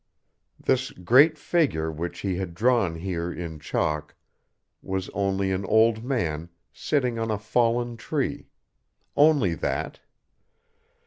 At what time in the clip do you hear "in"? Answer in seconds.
3.31-3.59